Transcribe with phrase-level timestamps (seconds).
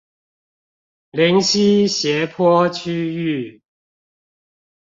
[1.11, 3.61] 臨溪斜坡區域